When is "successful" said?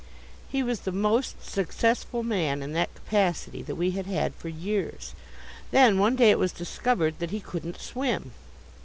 1.47-2.23